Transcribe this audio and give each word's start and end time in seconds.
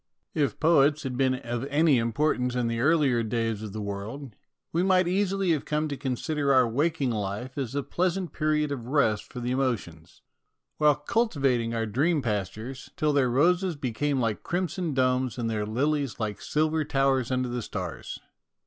If 0.33 0.59
poets 0.59 1.03
had 1.03 1.15
been 1.15 1.35
of 1.35 1.63
any 1.65 1.99
importance 1.99 2.55
in 2.55 2.65
the 2.67 2.79
earlier 2.79 3.21
days 3.21 3.61
of 3.61 3.71
the 3.71 3.83
world, 3.83 4.35
we 4.73 4.81
might 4.81 5.07
easily 5.07 5.51
have 5.51 5.63
come 5.63 5.87
to 5.89 5.95
consider 5.95 6.51
our 6.51 6.67
waking 6.67 7.11
life 7.11 7.55
as 7.55 7.75
a 7.75 7.83
pleasant 7.83 8.33
period 8.33 8.71
of 8.71 8.87
rest 8.87 9.31
for 9.31 9.39
the 9.39 9.51
emotions, 9.51 10.23
while 10.77 10.95
cultivating 10.95 11.75
our 11.75 11.85
dream 11.85 12.23
pastures, 12.23 12.89
till 12.97 13.13
their 13.13 13.29
roses 13.29 13.75
became 13.75 14.19
like 14.19 14.41
crimson 14.41 14.95
domes 14.95 15.37
and 15.37 15.51
their 15.51 15.67
lilies 15.67 16.19
like 16.19 16.41
silver 16.41 16.83
towers 16.83 17.29
under 17.29 17.49
the 17.49 17.61
stars. 17.61 18.17